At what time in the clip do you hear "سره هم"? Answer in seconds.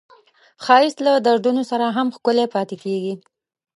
1.71-2.07